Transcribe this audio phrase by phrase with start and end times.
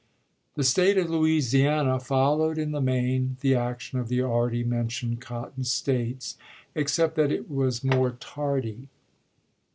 [0.55, 5.63] The State of Louisiana followed in the main the action of the already mentioned Cotton
[5.63, 6.37] States,
[6.73, 8.87] except that it was more tardy.